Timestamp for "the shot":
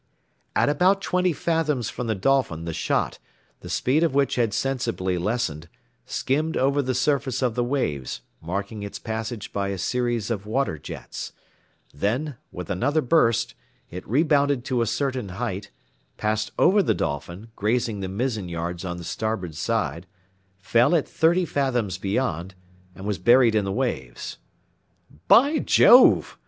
2.65-3.19